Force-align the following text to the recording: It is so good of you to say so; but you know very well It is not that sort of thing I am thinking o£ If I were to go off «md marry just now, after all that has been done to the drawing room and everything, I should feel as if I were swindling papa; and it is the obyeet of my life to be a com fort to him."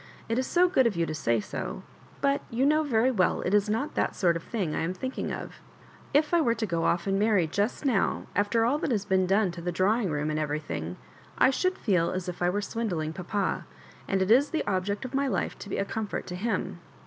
It 0.27 0.39
is 0.39 0.47
so 0.47 0.67
good 0.67 0.87
of 0.87 0.95
you 0.95 1.05
to 1.05 1.13
say 1.13 1.39
so; 1.39 1.83
but 2.21 2.41
you 2.49 2.65
know 2.65 2.81
very 2.81 3.11
well 3.11 3.41
It 3.41 3.53
is 3.53 3.69
not 3.69 3.93
that 3.93 4.15
sort 4.15 4.35
of 4.35 4.41
thing 4.41 4.73
I 4.73 4.79
am 4.81 4.95
thinking 4.95 5.27
o£ 5.27 5.51
If 6.11 6.33
I 6.33 6.41
were 6.41 6.55
to 6.55 6.65
go 6.65 6.85
off 6.85 7.05
«md 7.05 7.13
marry 7.19 7.45
just 7.45 7.85
now, 7.85 8.25
after 8.35 8.65
all 8.65 8.79
that 8.79 8.89
has 8.89 9.05
been 9.05 9.27
done 9.27 9.51
to 9.51 9.61
the 9.61 9.71
drawing 9.71 10.09
room 10.09 10.31
and 10.31 10.39
everything, 10.39 10.97
I 11.37 11.51
should 11.51 11.77
feel 11.77 12.09
as 12.09 12.27
if 12.27 12.41
I 12.41 12.49
were 12.49 12.63
swindling 12.63 13.13
papa; 13.13 13.67
and 14.07 14.23
it 14.23 14.31
is 14.31 14.49
the 14.49 14.63
obyeet 14.65 15.05
of 15.05 15.13
my 15.13 15.27
life 15.27 15.59
to 15.59 15.69
be 15.69 15.77
a 15.77 15.85
com 15.85 16.07
fort 16.07 16.25
to 16.25 16.35
him." 16.35 16.79